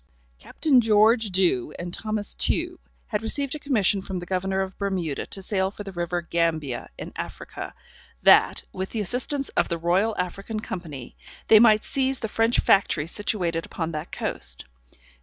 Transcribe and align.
Captain 0.39 0.81
George 0.81 1.29
Dew, 1.29 1.75
and 1.77 1.93
Thomas 1.93 2.33
Tew, 2.33 2.79
had 3.05 3.21
received 3.21 3.53
a 3.53 3.59
commission 3.59 4.01
from 4.01 4.17
the 4.17 4.25
Governor 4.25 4.61
of 4.61 4.75
Bermuda 4.79 5.27
to 5.27 5.43
sail 5.43 5.69
for 5.69 5.83
the 5.83 5.91
river 5.91 6.23
Gambia, 6.23 6.89
in 6.97 7.13
Africa, 7.15 7.75
that, 8.23 8.63
with 8.73 8.89
the 8.89 8.99
assistance 9.01 9.49
of 9.49 9.69
the 9.69 9.77
Royal 9.77 10.17
African 10.17 10.59
Company, 10.59 11.15
they 11.49 11.59
might 11.59 11.83
seize 11.85 12.19
the 12.19 12.27
French 12.27 12.57
Factory 12.57 13.05
situated 13.05 13.63
upon 13.67 13.91
that 13.91 14.11
coast. 14.11 14.65